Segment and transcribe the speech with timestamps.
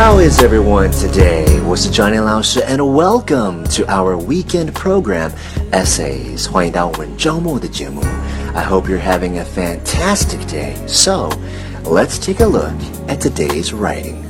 [0.00, 1.62] How is everyone today?
[1.66, 5.30] 我是 Johnny 老师 and welcome to our weekend program
[5.72, 6.50] Essays.
[6.50, 8.02] 欢迎到我们周末的节目。
[8.54, 10.74] I hope you're having a fantastic day.
[10.86, 11.30] So,
[11.84, 12.74] let's take a look
[13.08, 14.24] at today's writing.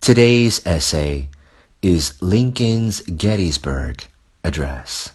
[0.00, 1.28] Today's essay
[1.82, 4.04] is Lincoln's Gettysburg
[4.42, 5.13] Address.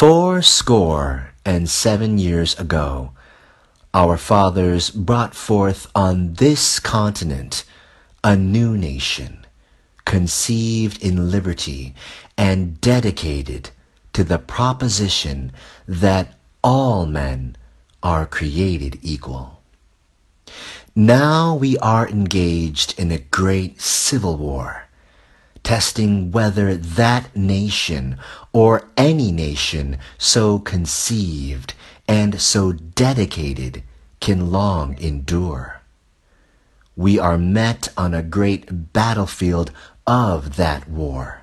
[0.00, 3.12] Four score and seven years ago,
[3.92, 7.64] our fathers brought forth on this continent
[8.24, 9.44] a new nation,
[10.06, 11.94] conceived in liberty
[12.38, 13.72] and dedicated
[14.14, 15.52] to the proposition
[15.86, 17.56] that all men
[18.02, 19.60] are created equal.
[20.96, 24.88] Now we are engaged in a great civil war,
[25.62, 28.16] testing whether that nation
[28.52, 31.74] or any nation so conceived
[32.08, 33.82] and so dedicated
[34.20, 35.80] can long endure.
[36.96, 39.70] We are met on a great battlefield
[40.06, 41.42] of that war.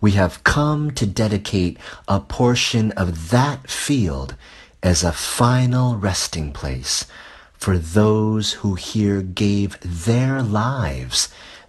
[0.00, 1.78] We have come to dedicate
[2.08, 4.34] a portion of that field
[4.82, 7.06] as a final resting place
[7.52, 11.28] for those who here gave their lives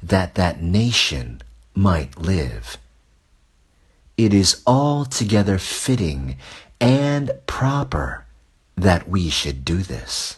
[0.09, 1.42] that that nation
[1.73, 2.78] might live.
[4.18, 6.38] It is altogether fitting
[6.80, 8.26] and proper
[8.76, 10.38] that we should do this.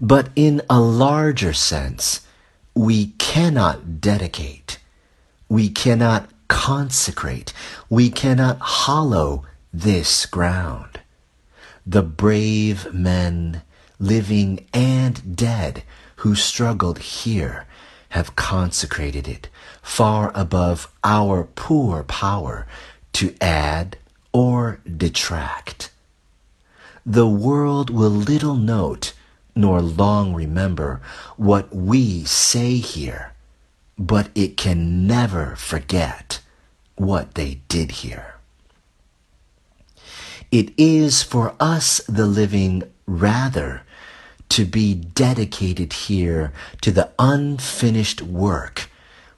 [0.00, 2.26] But in a larger sense,
[2.74, 4.78] we cannot dedicate,
[5.48, 7.52] we cannot consecrate,
[7.90, 11.00] we cannot hollow this ground.
[11.84, 13.62] The brave men,
[13.98, 15.82] living and dead,
[16.18, 17.64] who struggled here
[18.10, 19.48] have consecrated it
[19.82, 22.66] far above our poor power
[23.12, 23.96] to add
[24.32, 25.90] or detract.
[27.04, 29.12] The world will little note
[29.54, 31.00] nor long remember
[31.36, 33.32] what we say here,
[33.98, 36.40] but it can never forget
[36.96, 38.34] what they did here.
[40.50, 43.82] It is for us, the living, rather
[44.50, 48.88] to be dedicated here to the unfinished work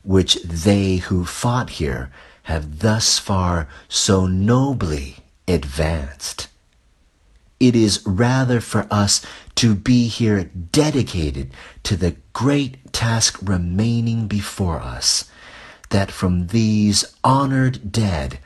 [0.03, 2.11] which they who fought here
[2.45, 5.17] have thus far so nobly
[5.47, 6.49] advanced.
[7.59, 9.25] It is rather for us
[9.57, 11.51] to be here dedicated
[11.83, 15.31] to the great task remaining before us,
[15.91, 18.39] that from these honored dead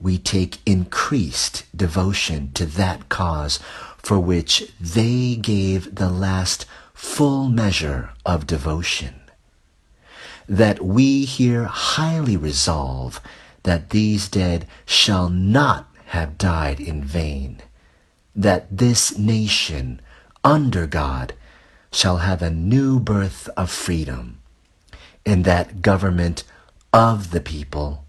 [0.00, 3.58] we take increased devotion to that cause
[3.96, 9.14] for which they gave the last full measure of devotion.
[10.48, 13.20] That we here highly resolve
[13.62, 17.60] that these dead shall not have died in vain,
[18.36, 20.00] that this nation
[20.44, 21.34] under God
[21.90, 24.40] shall have a new birth of freedom,
[25.24, 26.44] and that government
[26.92, 28.03] of the people,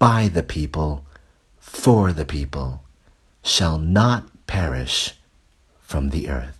[0.00, 1.02] by the people,
[1.58, 2.80] for the people,
[3.42, 5.14] shall not perish
[5.82, 6.52] from the earth.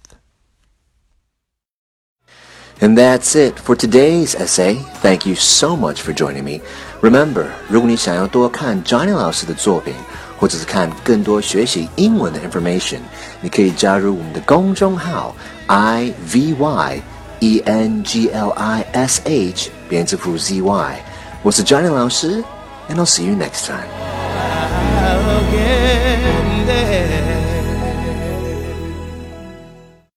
[2.78, 4.75] And that's it for today's essay.
[5.00, 6.60] Thank you so much for joining me.
[7.00, 9.94] Remember，如果你想要多看 Johnny 老师的作品，
[10.38, 13.00] 或者是看更多学习英文的 information，
[13.41, 15.34] 你可以加入我们的公众号
[15.69, 17.03] i v y
[17.41, 21.00] e n g l i s h 编字符 z y。
[21.42, 22.44] 我是 Johnny 老师
[22.90, 23.90] ，and I'll see you next time.